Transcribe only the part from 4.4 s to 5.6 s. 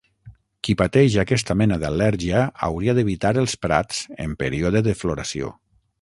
període de floració.